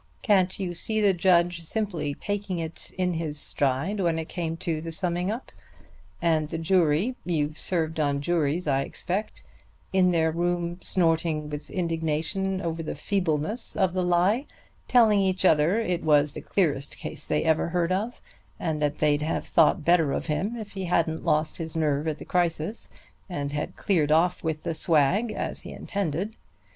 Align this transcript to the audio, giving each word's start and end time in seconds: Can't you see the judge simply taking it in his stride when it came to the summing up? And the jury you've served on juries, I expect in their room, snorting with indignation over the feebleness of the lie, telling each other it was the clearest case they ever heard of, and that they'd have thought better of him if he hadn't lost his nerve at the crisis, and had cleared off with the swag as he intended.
Can't 0.23 0.59
you 0.59 0.73
see 0.73 0.99
the 0.99 1.13
judge 1.13 1.63
simply 1.63 2.15
taking 2.15 2.57
it 2.57 2.91
in 2.97 3.13
his 3.13 3.37
stride 3.37 3.99
when 3.99 4.17
it 4.17 4.27
came 4.27 4.57
to 4.57 4.81
the 4.81 4.91
summing 4.91 5.29
up? 5.29 5.51
And 6.19 6.49
the 6.49 6.57
jury 6.57 7.13
you've 7.23 7.61
served 7.61 7.99
on 7.99 8.19
juries, 8.19 8.67
I 8.67 8.81
expect 8.81 9.43
in 9.93 10.11
their 10.11 10.31
room, 10.31 10.79
snorting 10.81 11.51
with 11.51 11.69
indignation 11.69 12.61
over 12.61 12.81
the 12.81 12.95
feebleness 12.95 13.75
of 13.75 13.93
the 13.93 14.01
lie, 14.01 14.47
telling 14.87 15.19
each 15.19 15.45
other 15.45 15.79
it 15.79 16.01
was 16.03 16.31
the 16.33 16.41
clearest 16.41 16.97
case 16.97 17.27
they 17.27 17.43
ever 17.43 17.67
heard 17.67 17.91
of, 17.91 18.21
and 18.59 18.81
that 18.81 18.97
they'd 18.97 19.21
have 19.21 19.45
thought 19.45 19.85
better 19.85 20.13
of 20.13 20.25
him 20.25 20.55
if 20.55 20.71
he 20.71 20.85
hadn't 20.85 21.23
lost 21.25 21.57
his 21.57 21.75
nerve 21.75 22.07
at 22.07 22.17
the 22.17 22.25
crisis, 22.25 22.89
and 23.29 23.51
had 23.51 23.75
cleared 23.75 24.11
off 24.11 24.43
with 24.43 24.63
the 24.63 24.73
swag 24.73 25.31
as 25.31 25.61
he 25.61 25.71
intended. 25.71 26.35